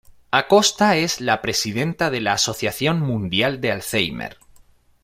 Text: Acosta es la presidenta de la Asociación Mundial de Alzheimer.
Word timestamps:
Acosta 0.31 0.97
es 0.97 1.21
la 1.21 1.43
presidenta 1.43 2.09
de 2.09 2.21
la 2.21 2.33
Asociación 2.33 3.01
Mundial 3.01 3.61
de 3.61 3.71
Alzheimer. 3.71 4.39